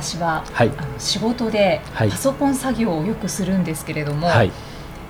[0.00, 4.52] 私は、はい、あの仕事でパソコン作業をよくするんですけれども、はい、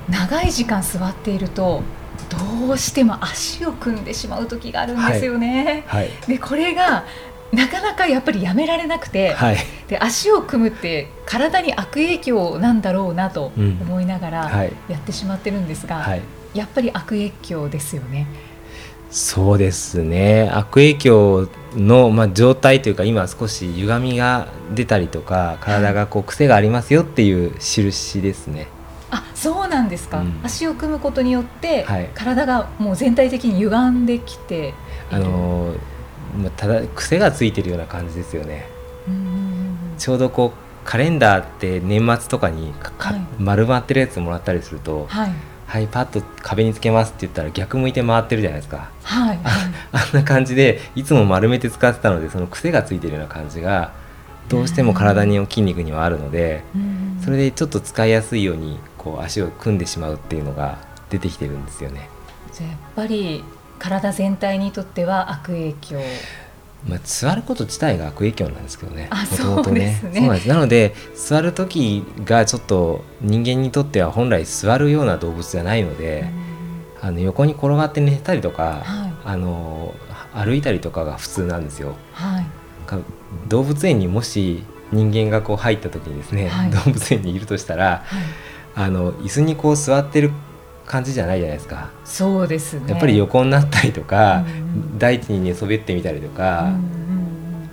[0.09, 1.83] 長い時間座っていると
[2.29, 5.85] どうしても足を組んでしまう時があるんですよね。
[6.27, 7.05] でこれが
[7.53, 9.57] なかなかやっぱりやめられなくて、はい、
[9.89, 16.23] で足を組むって体に悪影響なんだろうなと思いながらやってしまってるんですが、はい、
[16.55, 18.27] やっぱり悪影響ですよね。
[19.17, 20.51] そうですね。
[20.53, 28.69] 悪影響の、まあ、状態というか今少し歪みが出たりとか体がこう癖がありますよっていう印ですね。
[29.11, 34.75] あそうなんですか、うん、足を組むことによって、はい、体がもう全体的に歪んできて
[35.11, 35.73] あの
[36.37, 38.69] まあ、ただ癖がついてるような感じですよね。
[39.97, 45.33] ちょうどこうカレンダーって年末とかにか、はい、丸まってるやつもらったりすると、はい、
[45.67, 53.93] はい、パッと壁につけますって言ったら逆向いて回ってるじゃないですか、はい、あ んな感じでいつも丸めて使ってたのでその癖がついてるような感じが
[54.49, 56.63] どうしても体に筋肉にはあるので、
[57.25, 60.79] それでちょっと使いやすいようにこう足を組んでしまうっていうのが
[61.11, 62.09] 出てきてるんですよね。
[62.53, 63.43] じゃやっぱり
[63.81, 66.01] 体全体にとっては悪影響
[66.89, 69.11] まあ、座ること自体が悪影響なんですけどね。
[69.11, 69.99] もともとね。
[70.01, 70.49] そうなんです。
[70.49, 76.31] なので座る時がちょっと人間にとっては本来座るような動物じゃないので、
[77.01, 79.95] あの横に転がって寝たりとか、はい、あの
[80.33, 81.97] 歩いたりとかが普通なんですよ。
[82.13, 82.47] はい、
[83.49, 84.63] 動物園にもし
[84.93, 88.05] 人間がこう入った時にですね、はい、動物園にいるとしたら、
[88.77, 90.31] あの椅子にこう座ってる
[90.87, 91.91] 感じじゃないじゃないですか。
[92.05, 92.91] そうですね。
[92.91, 94.51] やっぱり横になったりとか、う
[94.95, 97.69] ん、大地に寝そべってみたりとか、うん、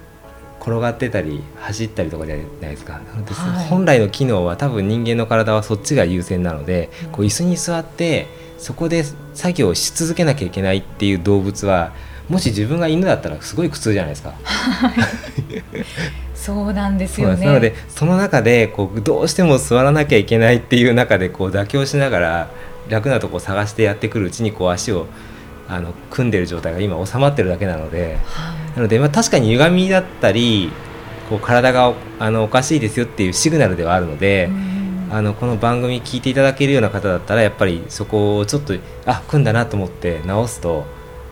[0.60, 9.04] 転がってたり走ったりとかじゃないですか、はい、本来の機能は多分人間の体はそっちが優先なので、うん、こう椅子に座ってそこで
[9.34, 11.92] 作業をし続けなきゃいけないっていう動物は
[12.30, 14.34] もし自分が犬だったらすごい苦痛じゃないですか。
[16.34, 17.46] そうなんですよね。
[17.46, 22.50] なのでその中でこうどうしても座らなきゃいけないっていう中でこう妥協しながら
[22.90, 25.08] 楽なとこを探してやってくるうちにこう足を
[25.68, 30.72] あの組んでる状態が今収まってるだけなので、はい、なので、まあ、確かに歪みだったり
[31.30, 34.50] こう体があのおかしいですよっていうシグナルではあるので。
[35.14, 38.74] あのこの番組聞いていただけるような方だったらやっぱりそこをちょっと
[39.06, 40.86] あ組んだなと思って直すと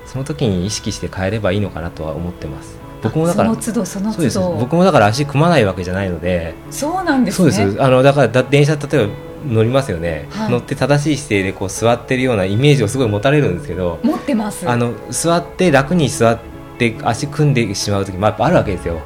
[0.06, 2.78] その時に意識して変えればいいのかなとは思ってます。
[3.02, 6.54] 僕もだから僕もだから足組まないわけじゃないので。
[6.70, 7.84] そうなんです、ね、そうです。
[7.84, 9.14] あのだから電車例えば
[9.46, 14.70] 乗りますよね、はい、乗って正しい姿勢でこう座ってるようなイメージをすごい持たれるんですけど持ってます。
[14.70, 16.40] あの座って楽に座っ
[16.78, 19.02] て足組んでしまう時もやっぱあるわけですよ。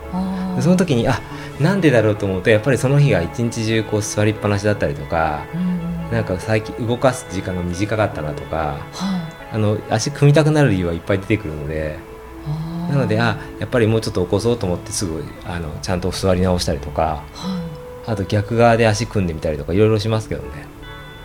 [0.61, 1.21] その時にあ
[1.59, 11.97] なんでだろうと思うとやっぱりその日が一日中こう座りっぱなしだったりとか、うん、なんか最近動かす時間が短かったなとか、はい、あの足組みたくなる理由はいっぱい出てくるので
[12.89, 17.64] なのであやっぱりもうちょっと起こそうと思ってすぐあのちゃんと座り直したりとか、はい
[18.07, 20.67] あと逆側で足組んでみたりとかいろいろしますけどね。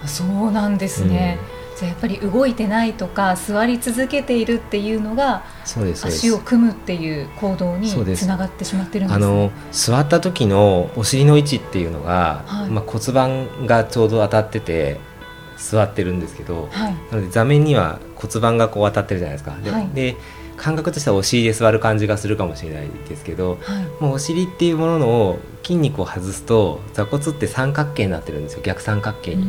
[0.07, 1.39] そうなんですね、
[1.73, 15.01] うん、じゃやっぱり動いてないとか座り続けているっていうのが足を組むっていう行動につながってしまってるんです、ね、あの座った時のお尻の位置っていうのが、はい、まあ、骨盤がちょうど当たってて
[15.59, 19.57] 座ってるんですけど、はい、なので座面には骨盤がこう当たってるじゃないですか。
[19.63, 19.89] で、はい。
[19.91, 20.17] で
[20.61, 28.61] 感覚としてはお尻で座る感じがするかもしれないですけど、はい、もうお尻っていうものの筋肉を外すと座骨って三角形になってるんですよ。
[28.63, 29.45] 逆三角形に。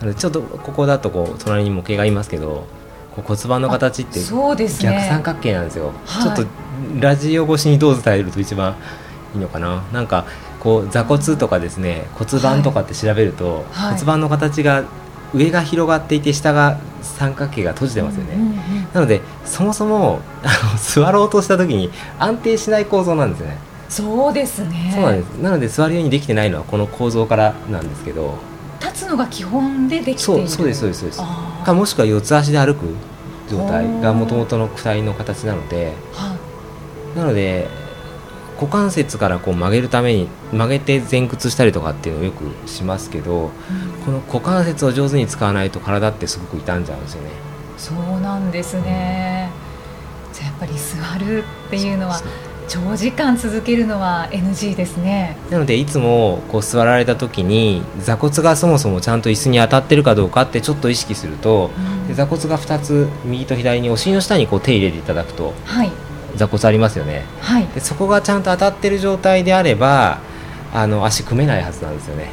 [0.00, 2.66] なのでちょっとここだとこう隣に模型がいますけど
[3.14, 5.92] こう骨盤の形って逆三角形なんですよ。
[6.06, 6.46] すね、ちょっと
[7.00, 8.74] ラジオ越しにどう伝えると一番
[9.34, 9.84] いいのかな。
[9.92, 10.26] なんか
[10.58, 14.84] こう座骨とかですね骨盤とかって調べると、はい、骨盤の形が
[15.34, 18.56] 上が広がっていて下が三角形が閉じてますよね、うんうんうん、
[18.92, 23.58] なのでそもそもあの座ろうとした時に安定しない構造なんですね。
[23.88, 24.92] そうですね。
[24.94, 25.34] そうなんです。
[25.38, 28.38] なので座るようにできてないのはこの構造からなんですけど。
[28.80, 30.48] 立つのが基本でできている。
[30.48, 31.20] そうですそうですそうです。
[31.64, 32.86] かもしくは四つ足で歩く
[33.50, 36.36] 状態がもともとの躯の形なので、は
[37.14, 37.68] い、なので
[38.60, 43.50] 股関節からこう曲げるために曲げて前屈したりとかっていうのをよくしますけど、うん、
[44.04, 47.30] この股関節を上手に使わないと体ってすごく傷んじゃうんですよね。
[47.78, 49.50] そうなんですね、
[50.28, 52.20] うん、じゃやっぱり座るっていうのは
[52.68, 55.38] 長時間続けるのは NG ですね。
[55.48, 61.70] なのでいつもこう座られた時に座骨がそもそもちゃんと椅子に当たってるかどうかってちょっと意識すると、
[62.08, 65.90] うん、座骨が2つ右と左にお尻の下にこう手入れていただくと、はい、
[66.36, 70.18] 座骨ありますよね、はい、でそこがちゃんと当たってる状態であれば
[70.72, 72.30] あの足組めないはずなんですよね。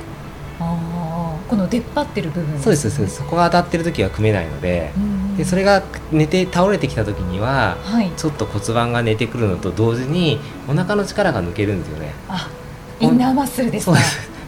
[0.60, 12.14] あこの出っ張ってる部分、ね、そうですそこが当たってる時は組めないのでうん、でそれが寝て倒れてきた時には、はい、ちょっと骨盤が寝てくるのと同時にお腹の力が抜けるんですよね。
[12.28, 12.50] あ
[13.00, 13.98] インナーマッスルですか？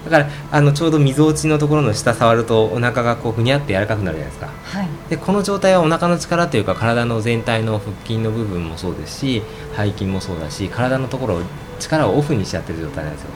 [0.09, 9.43] だからあのちょうどみぞおちのところの下触るとお腹がこうふにゃって柔らかくなるじゃないですか、はい、でこの状態はお腹の力というか体の全体の腹筋の部分もそうですし
[9.75, 11.41] 背筋もそうだし体のところを
[11.79, 13.29] 力をオフにしちゃってる状態なんですよ。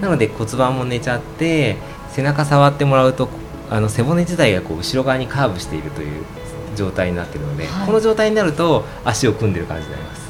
[0.00, 1.76] なので骨盤も寝ちゃって
[2.10, 3.28] 背中触ってもらうと
[3.70, 6.24] あの背骨自体がこう後ろ側にカーブしているという
[6.76, 10.24] 状態になっているので、はい、この状態になると足を組んでる感じになります。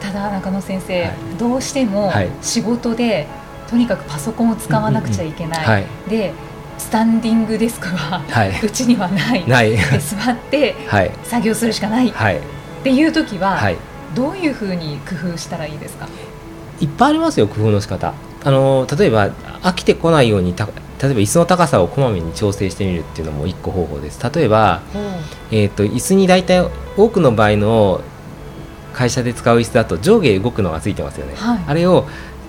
[0.00, 2.12] ただ中野先生、はい、どうしても
[2.42, 3.28] 仕事で
[3.70, 6.32] とにかくパソコンを使わなくちゃいけない、はい、で
[6.76, 8.22] スタンディングデスクは
[8.62, 10.74] うちにはない、ない、で座って
[11.22, 12.40] 作業するしかない、はい、っ
[12.82, 13.76] ていう時は、はい、
[14.14, 16.08] どういうふうに工夫したらいいですか？
[16.80, 18.14] いっぱいありますよ工夫の仕方。
[18.42, 19.30] あの例えば
[19.60, 24.18] 飽きてこないようにた例えば椅子の高さをこまめに調整してみるっていうのも一個方法です。
[24.34, 24.80] 例えば、
[25.50, 28.00] えーと、椅子に大体多くの場合の
[28.94, 32.06] 会社で使う椅子だと上下動くのがついてますよね、はい、あれを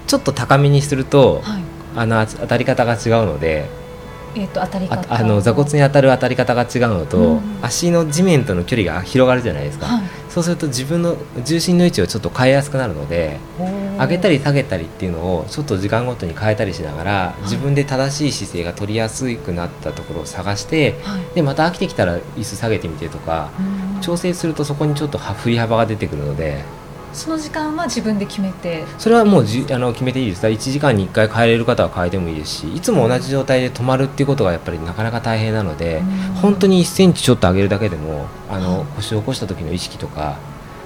[0.08, 1.64] ちょっと高めにすると、はい、
[1.96, 3.70] あの当たり方が違うので、
[4.36, 5.14] えーと、当たり方。
[5.14, 13.40] あの座骨に当たる当たり方が違うのと、うん、足の地面との距離が広がるじゃないですか、はい、そうすると自分の重心の位置をちょっと変えやすくなるので
[14.00, 20.96] 上げたり下げたりっていうのをちょっと時間ごとに変えたりしながら、はい、自分で正しい姿勢が取りやすくなったところを探して、
[21.36, 23.52] でまた飽きてきたら椅子下げてみてとか、
[24.02, 26.64] 調整するとそこにちょっと振り幅が出てくるので。
[27.14, 28.84] その時間は自分で決めて。
[28.98, 30.46] それはもうじあの決めていいです。
[30.46, 36.02] 1時間に1回変えれる方は変えてもいいですしいつも同じ状態で止まるっていうことがやっぱりなかなか大変なので
[36.42, 40.38] 本当に1センチちょっと上げるだけでもあの腰を起こした時の意識とか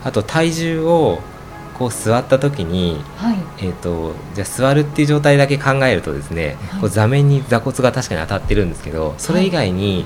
[0.03, 1.19] あと体重を
[1.77, 10.05] こう座った時に、はい、えーと、じゃあ座るっていう状態だけ考えるとですね、はい、こう座面に座骨が確かに当たってるんですけどそれ以外に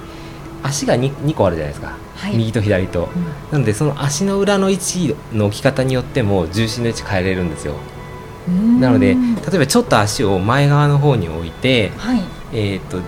[0.64, 1.98] 足が 2, 2個あるじゃないですか。
[2.16, 7.76] はい、右と左と、うん、なのでその足の裏の位置の置き方によっても重心の位置変えれるんですよ。
[8.80, 12.22] なので例えばちょっと足を前側の方に置いて、はい、
[12.52, 13.00] えーと、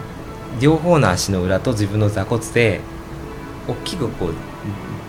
[0.59, 2.79] 両方の足の裏と自分の座骨で
[3.67, 4.33] 大きくこう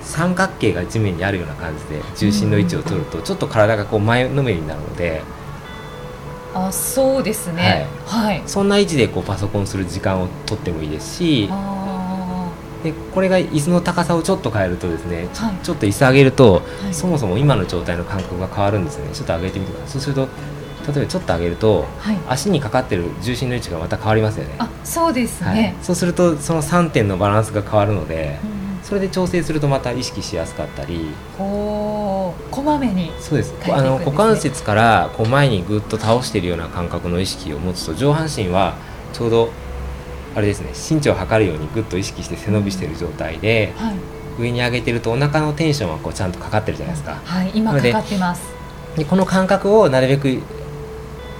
[0.03, 5.23] 三角形が地面にあるような感じで重心の位置を取るとちょっと体がこう前のめりになるので。
[6.55, 11.49] あそうですね、はい、はい、そんな位置でこうパソコンする時間を取ってもいいですし
[12.83, 19.15] でこれが椅子の高さをちょっと変えるとですね、はい、ちょっと椅子上げると、はい、そもそも今の状態の感覚が変わるんですよね。
[19.15, 19.89] ちょっと上げてみてください。
[19.91, 20.29] そうすると
[20.93, 24.57] 例えばちょっと上げると、はい、足にかかってる重心の位置がまた変わりますよね。
[24.59, 31.07] あそうですね、そうするとその3点のバランスが変わるので、うん、それで調整するとまた意識しやすかったり。
[31.39, 32.35] こ
[32.65, 33.13] まめに。
[33.21, 38.75] そうです、ね、あの股関節からこう前にぐっと倒しているような感覚の意識を持つと上半身は
[39.13, 39.51] ちょうど
[40.35, 43.97] あれですね身長を測るようにぐっと意識して背伸びしている状態で、はい、
[44.39, 47.21] 上に上げてるとお腹のテンションはこうちゃんとかかってるじゃないですか。
[47.25, 48.43] はい、今かかってます。
[48.97, 50.43] でこの感覚をなるべく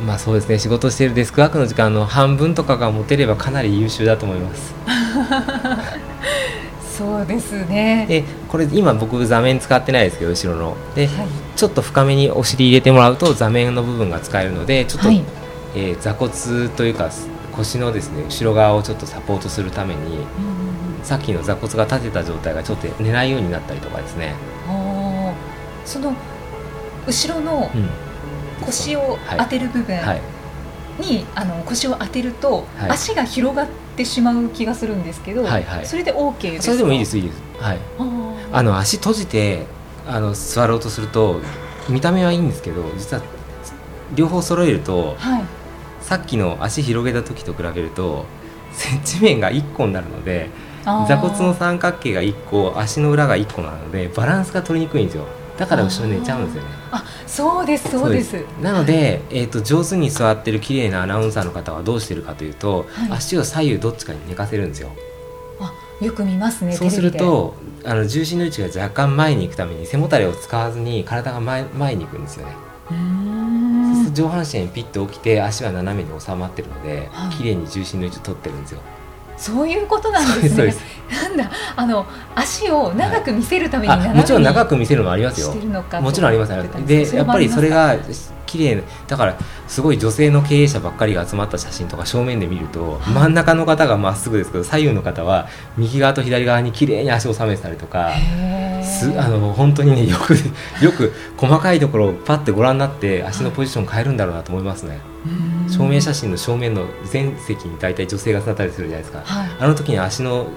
[0.07, 4.75] まあそうですね仕事しているデスクワークの時間の半分とかが持てればかなり優秀だと思います。
[6.97, 8.07] そうですね。
[8.09, 10.77] でこれ今僕座面使ってないですけど後ろの。
[10.95, 15.23] で、はい、ちょっと深めにお尻入れてもらうと座面の部分が使えるのでちょっと、はい、
[15.75, 17.11] えー、座骨というか
[17.53, 24.35] 腰のですね後ろ側をちょっとサポートするために、うん、さっきの座骨が立てた状態がちょっと寝ないようになったりとかですね。
[25.85, 26.15] その
[27.07, 27.71] 後ろの
[28.65, 30.21] 腰を当てる部分に、はい。
[31.35, 37.43] あの腰を当てると、はい、足が広がってしまう気がするんですけど、はいはい、それで OK ですそれでもいいですいいです。
[37.59, 37.79] はい。
[38.53, 39.67] あの足閉じて
[40.07, 41.41] あの座ろうとすると
[41.89, 43.23] 見た目はいいんですけど実は
[44.15, 45.45] 両方揃えると、はい、
[46.13, 48.27] さっきの足広げた時と比べると
[48.71, 50.51] 接地面が1個になるので
[50.85, 55.25] 座骨の三角形が1個足の裏が1個なのでバランスが取りにくいんですよ。
[55.57, 56.69] だから後ろ寝ちゃうんですよね。
[56.91, 58.45] あそうですそうです。
[58.61, 64.91] なので、えーと、上手に座ってる綺麗なアナウンサーの方はどうしてるかというと、はい、足を左右どっちかに寝かせるんですよ。
[65.61, 65.73] あ
[66.05, 67.55] よく見ますねそうすると
[67.85, 72.53] あの重心の位置が若干前に行くために背もたれを使わずに体が前前に行くんですよね
[74.13, 78.81] 上半身ピッと起きて足は斜めに収まってるので、はい、綺麗に重心の位置を取ってるんですよ。
[79.37, 80.75] そういうことなんですね。
[81.11, 85.53] なんだあの足を長く見せるために、はい、もちろん長く見せるのもありますよ。
[86.01, 87.97] もちろんありますでやっぱりそれが
[88.53, 98.13] 綺麗だからすごい女性の経営者ばっかりが集まった写真とか正面で見ると、はい、真ん中の方がまっすぐですけど左右の方は右側と左側に綺麗に足を収めてたりとか
[98.83, 100.35] すあの本当にねよく
[100.85, 105.01] よく細かいところをパッてご覧になって足のポジション変えるんだろうなと思いますね。
[105.69, 110.49] 証明写真の正面の全席に大体女性が座ったりするじゃないですか、はい、あの時に足の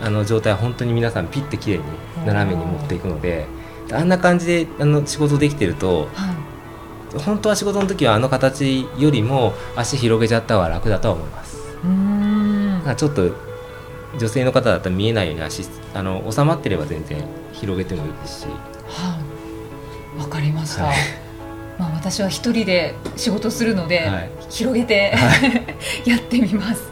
[0.00, 1.84] あの状態は本当に皆さんピッて綺麗に
[2.24, 3.46] 斜めに持っていくので
[3.92, 6.34] あんな感じであの仕事できてると、はい、
[7.18, 11.58] 本当は仕事の時はあの形よりも足広げちゃった方が楽だとは思います。
[11.84, 12.96] うん。
[12.96, 13.30] ちょっと
[14.18, 15.64] 女性の方だったら見えないように足
[15.94, 18.46] あの収まってれば全然広げてもいいですし。
[18.46, 19.18] は
[20.16, 20.18] い。
[20.18, 20.96] わかりました、はい。
[21.78, 25.64] まあ、私は一人で仕事するので、はい、広げて、はい、
[26.08, 26.90] やってみます。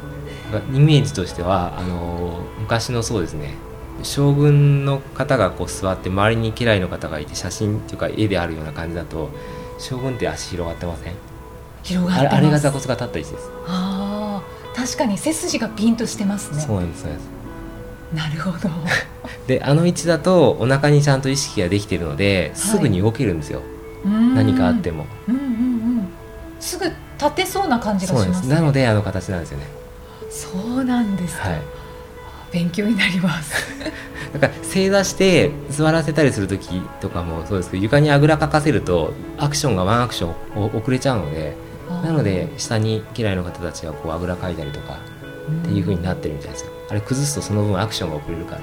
[0.74, 3.54] イメージとしてはあの昔のそうですね。
[4.02, 9.30] 将軍の方がこう座って周りに家来の方がいて写真っていうか絵であるような感じだと
[9.80, 11.14] 将軍って足広がってません？
[11.82, 13.50] 広がってあれが座骨が立った位置です。
[13.66, 16.60] ああ確かに背筋がピンとしてますね。
[16.60, 17.28] そうなんですそうです。
[18.14, 18.68] なるほど。
[19.46, 23.62] であの位置だとお腹にちゃんと意識ができているので、すぐに動けるんですよ、
[24.04, 26.08] 何かあっても、うんうんうん、
[26.60, 29.66] すぐ立てそうな感じがします、ね、なのであの形なんですよね。
[30.30, 31.62] そうなんですか、はい、
[32.52, 33.54] 勉強になります。
[34.33, 41.57] だから正座して座らせたりする時とかもそうですけど床にあぐらかかせるとアクションがワンアクション遅れちゃうので
[42.04, 44.99] なので下に嫌いの方たちがこうあぐらかいたりとか
[45.64, 46.71] っていうふうになってるみたいですよ。
[46.90, 48.61] あれ崩すとその分アクションが遅れるから。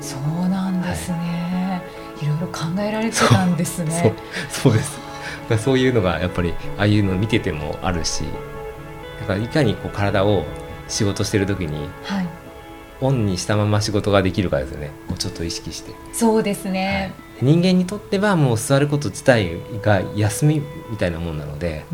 [0.00, 4.14] そうなんですね、はい、いろいろ考えられてたんですね。
[4.50, 5.10] そうです。
[5.58, 8.24] そういうのがやっぱりああいうのを見ててもあるし
[9.20, 10.44] だからいかにこう体を
[10.88, 12.28] 仕事してる時に、はい、
[13.00, 14.90] オンにしたまま仕事ができるかですよね。
[15.18, 15.92] ちょっと意識して。
[16.12, 21.84] そうですね、はい、人間にとってはもう座ること自体が休みみたいなもんなので、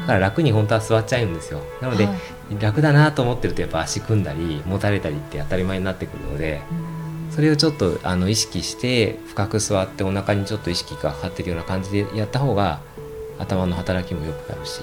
[0.00, 1.60] だから楽に本当は座っちゃうんですよ。
[1.80, 2.16] なので、はい、
[2.62, 6.60] 楽だなと思ってるとやっぱ足組んだりもたれたりって当たり前になってくるので、
[7.30, 12.80] それをちょっとあの意識して深く座ってお腹にちょっと意識がかかってるような感じでやった方が
[13.38, 14.80] 頭の働きも良くなるし、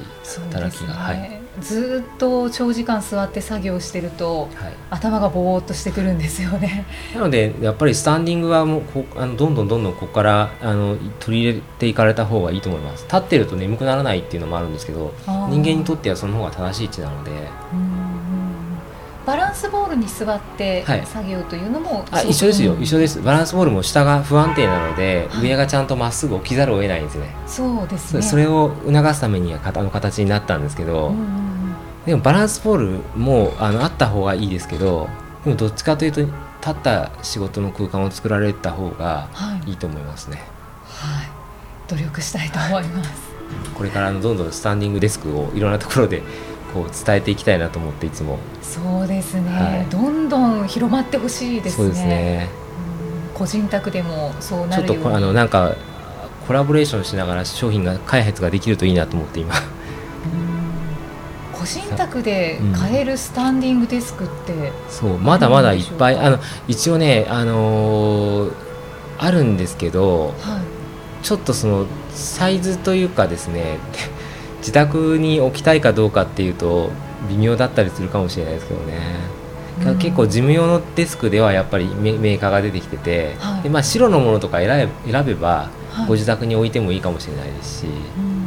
[0.49, 6.85] 働きが、はい、ずっと長時間座って作業してると、はい、頭がぼーっとしてくるんですよね。
[7.15, 13.05] なのでやっぱりスタンディングはもうこあのどんどんどんどんここからあの取り入れていかれた方がいいと思います。
[13.05, 17.31] 立ってると眠くならないっていうのもあるんですけど人間にとってはその方が正しい位置なので。
[19.27, 22.77] バランスボールに座って作業というのも、はい、あ一緒ですよ。
[22.79, 23.21] 一緒です。
[23.21, 27.35] バランスボールも下が不安定なので、はい、上がちゃんとまっすぐ置きざるを得ないんですね。
[27.45, 28.21] そうですね。
[28.21, 31.47] それを促すためにはあの形になったんですけど、うんうん
[32.07, 35.09] でもバランスボールもあのあった方がいいですけど
[35.43, 36.31] でもどっちかというと立
[36.69, 39.27] った仕事の空間を作られた方が
[39.65, 39.73] い。
[39.73, 40.41] いと思いますね。
[40.85, 41.27] はい、はい、
[41.89, 43.11] 努力したいと思います。
[43.75, 46.23] これからのどんどんスタンディングデスクをいろんなところで
[46.73, 48.39] こう伝えていきたいなと思っていつも。
[48.61, 51.83] そうですね、はい、どんどん広まってほしいですね。
[51.83, 52.49] そうですね。
[53.33, 55.75] 個人宅でもそうなるちょっとあのなんか
[56.47, 59.53] コラボレーションしながら商品が開発ができるといいなと思って今。
[61.53, 64.57] 個人宅で買えるスタンディングデスクって、う。
[64.67, 68.53] ん、そうまだまだいっぱいあの一応ね、あのー、
[69.17, 73.79] あるんですけど、はい、ちょっとそのサイズというかですね
[74.59, 76.91] 自宅に置きたいかどうかっていうと
[77.29, 78.99] 微妙だったりするかもしれないですけどね、
[79.85, 84.89] うん、結構事務用のデスクではやっぱりメーカーが出てきてて、はい、でまあ、白のものとか選
[85.25, 85.69] べば、
[86.07, 87.87] ご自宅に置いてもいいかもしれないですし。
[87.87, 88.37] うん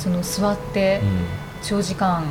[0.00, 1.02] その座って
[1.62, 2.24] 長時間、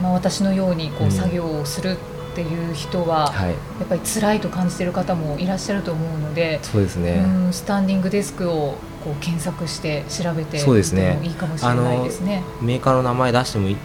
[0.00, 1.96] まあ、私のようにこう作業をする
[2.32, 3.32] っていう人は、
[3.80, 11.20] やっぱり辛いと感じている方もいらっしゃると思うのでそうですね、うん、スタンディングデスクをこう検索して調べてそうですね。
[11.22, 12.42] いいかもしれないですね。
[12.60, 13.76] メーカーの名前出してもい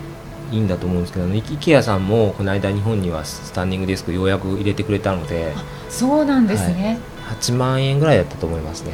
[0.52, 5.54] いんだと思うんですけど IKEA さんもこの間日本にはスタンディングデスクようやく入れてくれたので
[5.90, 8.94] そうなんですね、はい、8万円ぐらいだったと思いますね。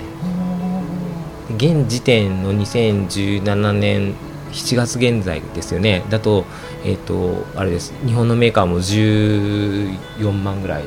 [1.55, 4.13] 現時点の2017年
[4.51, 6.03] 7月現在ですよね。
[6.10, 6.43] だと,、
[6.84, 7.93] えーと、あれです。
[8.05, 10.84] 日本のメーカーも14万ぐらい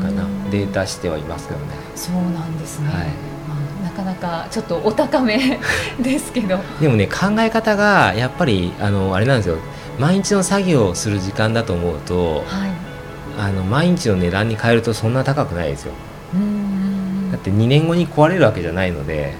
[0.00, 0.24] かな。
[0.50, 1.66] で出してはいますけどね。
[1.96, 3.27] そうなんですね、はい
[3.98, 5.58] かなかちょっとお高め
[6.00, 6.58] ですけど。
[6.80, 9.56] でもね考え方がやっぱりあのあれなんですよ。
[9.98, 12.70] 毎日の作業をする時間だと思うと、はい、
[13.36, 15.92] あの毎日の値段に変えるとそんな高くないですよ。
[17.32, 19.34] だって2年後に壊れるわけじゃないので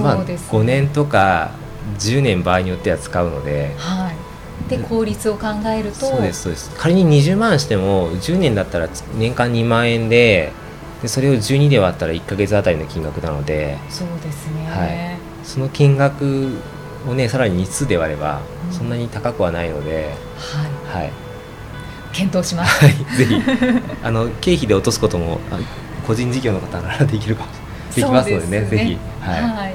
[0.00, 1.50] まあ、5年とか
[1.98, 4.10] 10年場合によっては使うので、は
[4.66, 6.06] い、で効率を考えると。
[6.06, 6.70] そうですそうです。
[6.78, 8.88] 仮に20万しても10年だったら
[9.18, 10.52] 年間2万円で
[11.02, 16.56] でそれを12で割ったら1か月あたりの金額なのでそうですね、はい、その金額
[17.08, 18.40] をねさらに日数で割れば
[18.70, 20.14] そんなに高くはないので、
[20.54, 21.12] うん、はい、はい、
[22.12, 23.34] 検討します、はい、ぜひ
[24.02, 25.40] あの経費で落とすことも
[26.06, 27.62] 個人事業の方ならできるかも。
[27.94, 29.74] できますのでね、ね、ぜひ、はい、はい、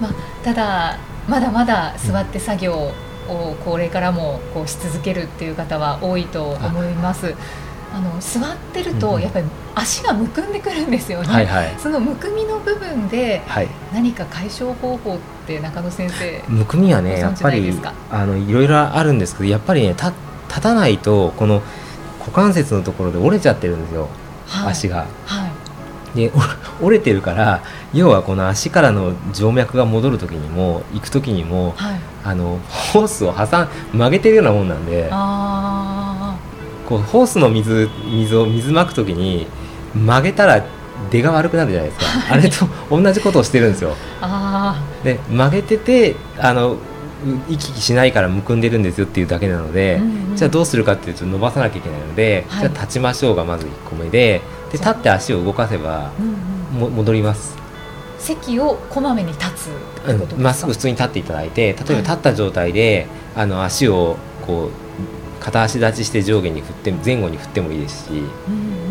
[0.00, 2.72] まあ、ただまだまだ座って作業
[3.28, 7.34] をこれからもこうし続けるっていう方は多いと思います。
[7.92, 8.00] あ。
[8.00, 9.46] の座ってるとやっぱり
[9.78, 13.42] 足がむくんでくるんですよね、はいはい、そのむくみの部分で
[13.92, 17.72] 何か解消方法って中野先生むくみはねやっぱり
[18.10, 20.12] あのいろいろあるんですけどやっぱりね立
[20.48, 21.62] 立たないとこの
[22.20, 24.08] 股関節のところで折れちゃってるんですよ、
[24.46, 25.06] はい、足が。
[25.26, 26.16] はい。
[26.16, 26.32] で
[26.80, 27.60] 折れてるから
[27.92, 32.58] 要はこの足からの静脈が戻る時にも行く時にも、はい、あの
[32.92, 35.08] ホースを挟ん曲げてるようなもんなんで。
[35.10, 36.34] あ
[36.88, 39.46] こうホースの水水を水まく時に
[39.94, 40.64] 曲げたら
[41.10, 43.94] 出が悪くなるじゃないですか、はい、あれと同じことをしてるんですよ。
[45.04, 46.76] で曲げててあの
[47.48, 54.40] 行き来しないからむくんでるんですよっていうだけなので、うんうん、じゃあどうするかっていうと伸ばさなきゃいけないので、はい、じゃあ立ちましょうがまず1個目で
[54.70, 56.22] で立って足を動かせば、う
[56.78, 57.56] んうん、戻ります。
[58.18, 59.70] 席をこまめに立つ
[60.36, 64.70] ま、っすぐ普通に立っていただいて例えば立った状態で、はい、あの足をこ
[65.40, 68.28] う片足立ちして上下に振って前後に振ってもいいですし、うんうん、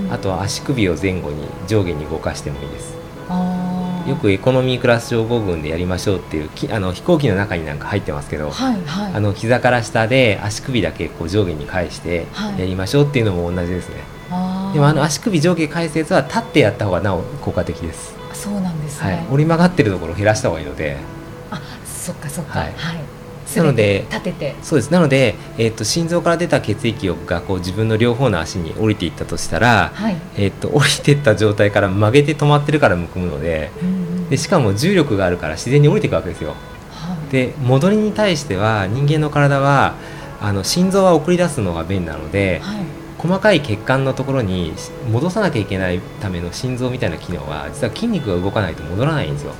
[0.10, 2.98] あとは足首を前後に上下に動かしてもいいです。
[4.08, 12.26] よくエコノミークラス症候群でやりましょうっていうあの飛行機の中になんか入ってますけど、はいはい、あの膝から下で足首だけこう上下に返して
[12.58, 13.96] やりましょうっていうのも同じですね、
[14.30, 18.16] はい、でもあの足首上下返すやつは立ってやった方がなお効果的です。
[18.34, 20.96] そうなんですね、はい、折り曲がってるところを減らした方がいいので。
[21.52, 22.60] あそっかそっか。
[22.60, 23.17] はい、はい
[23.58, 24.56] なので立てて。
[24.62, 24.92] そうです。
[24.92, 36.52] なので、えーと、心臓から出た血液がこう自分の両方の足に降りていったとしたら、はい、えーと、降りていった状態から曲げて止まってるからむくむのでうんうん、でしかも重力があるから自然に降りていくわけですよ。
[36.92, 39.96] はい、で戻りに対しては人間の体は
[40.40, 43.08] あの心臓は送り出すのが便なので、はい。
[43.18, 44.74] 細かい血管のところに
[45.12, 49.54] 戻さなきゃいけないための心臓みたいな機能は実は筋肉が動かないと戻らないんですよ。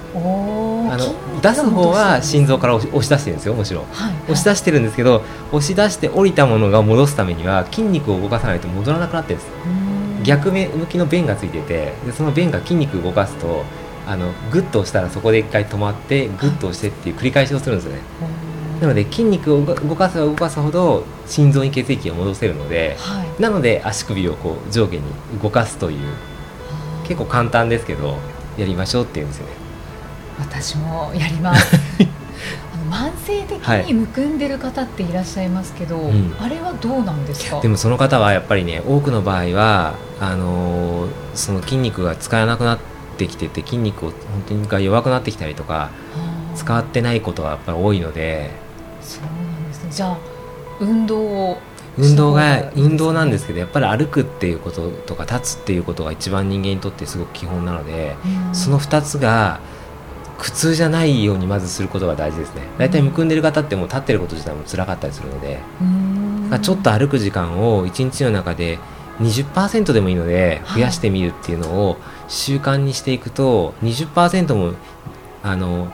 [0.92, 4.14] あの出す方は心臓から押し出してるんですよもちろん、はい。
[4.14, 9.52] はい、押し出してるんですけど押し出して降りたものが戻すためには筋肉を動かさないと戻らなくなってるんです。
[10.24, 13.64] 逆向きの弁がついててでその弁が筋肉を動かすと
[14.06, 18.02] あのグッと押したらそこで一回止まってグッと押してっていう繰り返しをするんですよね。
[18.82, 25.04] なので筋肉を動かせば動かすほど心臓に血液を戻せるので、はい、なので足首をこう上下に
[25.42, 26.00] 動かすという
[27.08, 28.18] 結構簡単ですけど
[28.58, 29.67] やりましょうっていうんですよね
[30.40, 31.76] 私もやります。
[32.74, 37.60] あの慢性的にむくんでる方っていらっしゃいますけど、はいうん、あれはどうなんですか？
[37.62, 42.80] でもその方はやっぱりね多くの場合はあのー、その筋肉が使えなくなっ
[43.18, 45.90] てきてて筋肉を本当にが弱くなってきたりとか
[46.56, 48.52] 使ってないことがやっぱり多いので。
[49.02, 49.90] そうなんですね。
[49.92, 50.18] じゃあ
[50.80, 51.58] 運動を
[51.98, 58.16] 運動が運動なんですけどやっぱり歩くっていうこととか立つっていうことが一番人間にとってすごく基本なので、
[58.54, 59.60] その2つが
[60.38, 62.62] 苦痛じゃないようにまずすることが大事ですね。
[62.78, 65.60] 大体むくんでる方ってもう立ってること自体も辛かったりするので、
[66.62, 68.80] ちょっと歩く時間を1日の中で
[69.20, 71.98] 20%でもいいので増やしてみるっていうのを
[72.28, 74.74] 習慣にしていくと20%も
[75.44, 75.92] あの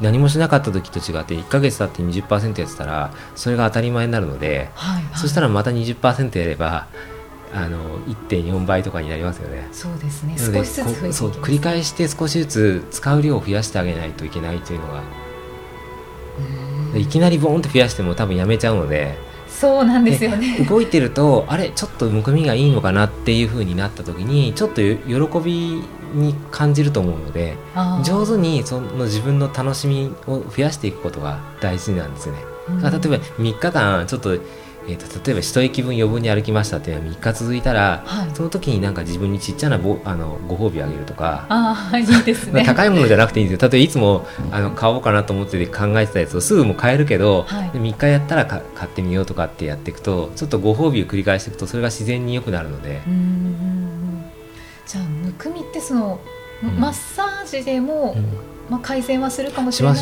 [0.00, 6.86] 何もしなかった時と違って1か月経って20%やってたらそれが当たり前になるので、はいはい、そしたらまた20%やれば
[7.52, 9.68] あの1.4倍とかになりますよね。
[9.72, 10.36] そうですね。
[10.36, 15.02] 少しずつ増えて繰り返して少しずつ使う量を増やしてあげないといけないというのが。
[16.96, 19.16] いきなりボーンと増やしても多分やめちゃうので。
[19.48, 20.64] そうなんですよね。
[20.68, 25.82] 動いてるとあれちょっとむくみがいいのかなっていうふうになった時にちょっと喜び
[26.14, 27.56] に感じると思うので
[28.04, 32.42] 上手にその自分の楽しみを増やしていくことが大事なんですよね。
[32.68, 34.38] うん、例えば3日間ちょっと
[34.88, 41.46] えーと、例えば一息分余分に歩きましたっていうのは3日続いたら、はい、その時になんか自分にちっちゃなぼあのご褒美あげるとか。
[41.50, 42.64] あいいですね。
[42.66, 43.68] 高いものじゃなくていいんですよ。
[43.70, 53.02] 例えばいつもあの買おうかなと思って考えてたやつをすぐも買えるけど、はい、3日やったら買ってみようとかってやっていくとちょっとご褒美を繰り返していくとそれが自然に良くなるので。
[54.86, 56.18] じゃあむくみってその、
[56.62, 59.98] うん、マッサージでも、うんまあ、改善はするかもしれない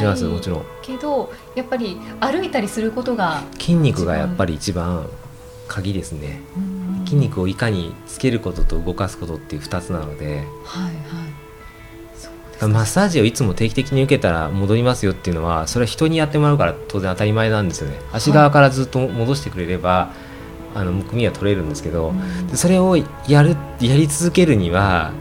[0.83, 5.09] けどやっぱり歩いたりすることが筋肉がやっぱり一番
[5.69, 6.41] 鍵ですね。
[7.05, 10.45] 筋肉をいかにつけることと動かすことっていう2つなので。
[10.65, 10.91] はいは
[12.69, 12.69] い。
[12.69, 17.99] マッサージをいつも定期的に受けたら戻りますよっていうのはそれは人にやってもらうから当然当たり前なんですよね。
[18.13, 20.13] 足側からずっと戻してくれれば、
[20.75, 22.15] あのむくみは取れるんですけど、
[22.55, 25.13] それをやるやり続けるには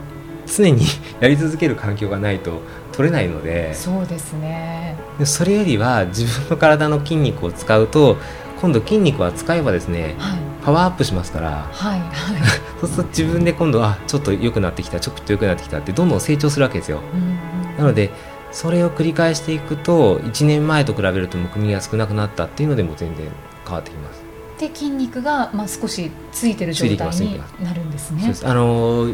[0.47, 0.85] 常に
[1.19, 2.61] やり続ける環境がないと
[2.95, 3.73] 取れないので。
[3.73, 4.95] そうですね。
[5.25, 8.17] それよりは自分の体の筋肉を使うと
[8.61, 12.11] 今度筋肉は使えばですね、はい、パワーアップしますから、はいはい、
[12.79, 17.01] そうすると自分で今度あちょっと良くなってきたちょっと良くなってきたってどんどん成長するわけですよ。
[17.77, 18.11] なので
[18.51, 23.27] それを繰り返していくと1年前と比べるとむくみが少なくなったっていうのでも全然
[23.65, 24.23] 変わってきます。
[24.57, 28.33] で筋肉がまあ少しついてる状態になるんですね。
[28.43, 29.09] あの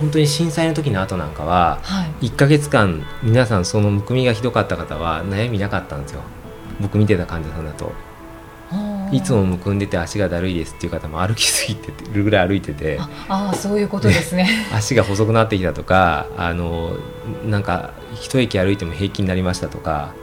[0.00, 6.22] 本当に震災の時の後なんかは、はい、1か月間皆さんそのむくみがひどかった方は悩みなかったんですよ。
[6.80, 7.92] 僕見てた患者さんだと。
[9.12, 14.48] いつもむくんでて足がだるいですっていう方も歩きすぎてるぐらい歩いててああそういうことですね。
[14.72, 16.96] 足が細くなってきたとかあの
[17.44, 20.14] なんか一駅歩いても平気になりましたとか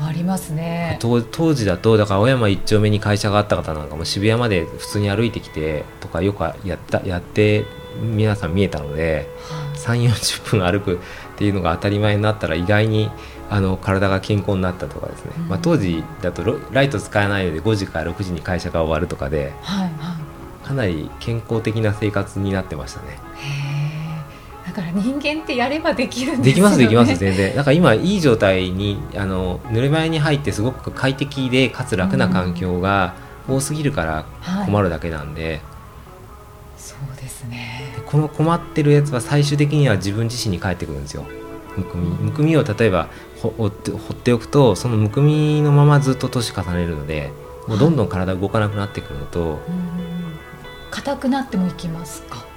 [0.00, 0.98] 変わりますね。
[1.00, 7.66] 当時だとだから青山一丁目に会社があった方なんかも渋谷まで普通に歩いてきてとかよくやったやって
[8.00, 10.98] 皆さん見えたので、は3 4 0分歩くっ
[11.36, 13.10] ていうのが当たり前になったら意外に
[13.50, 20.16] あの体が健康になったとかですね、うん、まあ、当時だとライト使えないので5時から6時に会社が終わるとかで、はいは
[20.64, 23.18] い、かなり健康的な生活になってましたね。
[24.80, 27.54] だから人間ってやればできるんです、ね、できますできます全然。
[27.54, 33.14] だから今いい状態にあのぬるま湯に入ってすごく快適でかつ楽な環境が
[33.48, 34.24] 多すぎるから
[34.64, 35.60] 困るだけなんで、はい、
[36.78, 37.94] そうですね。
[38.06, 41.24] この困ってるやつは最終的には自分自身に返ってくるんですよ。
[41.76, 43.08] むくみむくみを例えば
[43.40, 47.30] 放って放っておくとそのむくみのままずっと年重ねるので
[47.68, 49.60] もうどんどん体動かなくなってくるのと
[50.90, 52.49] 硬、はい、くなってもいきますか？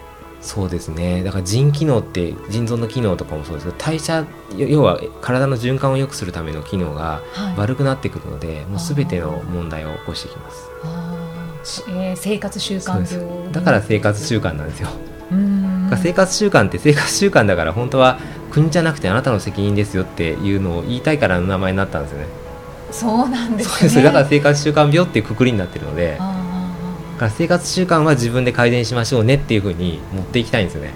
[0.44, 4.28] そうですねだから腎機能って腎臓の機能とかもそうですけど代謝
[4.58, 7.22] 要は体の循環を良くするための機能が
[7.56, 10.70] 悪くなってくるので、はい、もう全ての問題を起こしてきます。
[11.88, 14.90] えー、生活習慣病だから生活習慣なんですよ。
[15.96, 18.20] 生活習慣って生活習慣だから本当は
[18.52, 22.28] 国じゃなくてあなたの責任ですよっていうのを言いたいからの名前になったんですよね。
[22.92, 24.04] そうなんですね。
[24.04, 26.20] だから生活習慣病っていうくくりになってるので。
[27.24, 30.92] から生活習慣は自分で改善しましょうねっていうふうに持っていきたいんですよね。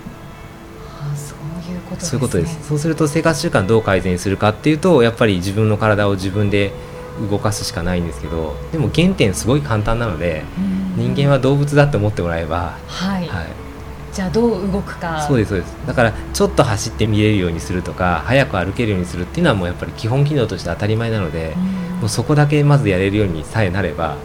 [0.89, 2.67] あそういうことです、ね、そういうことです。
[2.67, 6.71] そうすると生活習慣どう改善するかっていうとやっぱり自分の体を自分で
[7.29, 10.43] 動かすしかないんですけどでも原点すごい簡単なので
[10.95, 13.47] 人間は動物だって思ってもらえば、はい、はい、
[14.13, 15.25] じゃあどう動くか。
[15.27, 15.75] そうですそうです。
[15.87, 21.55] だからちょっと走って見れるようにするとか早く歩けるようにするっていうのはもうやっぱり基本機能として当たり前なので
[21.99, 24.17] もうそこだけまずやれるようにさえなれば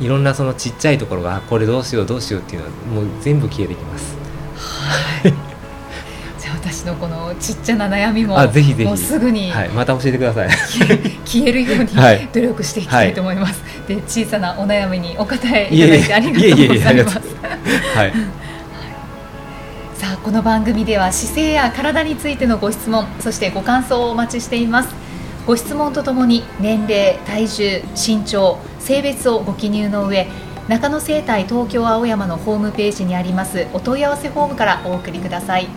[0.00, 4.16] いろんなそのちっちゃいところがこれどうしようどうしようっていうのはもう全部消えてきます。
[4.56, 5.32] はい。
[6.40, 8.88] じゃあ私のこのちっちゃな悩みもあぜひぜひ。
[8.88, 10.50] もうすぐに、はい、また教えてください。
[11.24, 11.88] 消え るように
[12.32, 17.18] 努力していきたいと思います、はい、で小さなお悩みにお答えいただいてありがとうございます。
[17.94, 18.12] はい。
[19.98, 25.07] さあこの番組では姿勢や体についてのご質問そしてご感想をお待ちしています
[25.48, 30.26] ご質問とともに年齢体重身長性別をご記入の上
[30.68, 35.68] 中野生態東京青山のホームページにありますお問い合わせフォームからお送りください。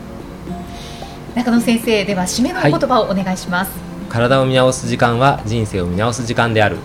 [1.35, 6.75] 中野先生では締めの言葉をお願いします、はい、体を見直す時間は人生を見直す時間である。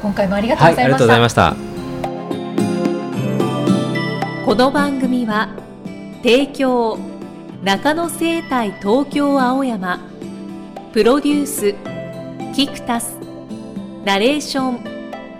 [0.00, 1.34] 今回もありがとうございました、はい、ありがとうございまし
[4.40, 4.46] た。
[4.46, 5.50] この番組は
[6.22, 6.98] 提供
[7.62, 10.00] 中野生態東京青山
[10.94, 11.89] プロデュース
[12.60, 13.16] キクタス
[14.04, 14.84] ナレーション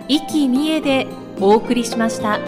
[0.07, 1.05] 生きみえで
[1.39, 2.39] お送りしました。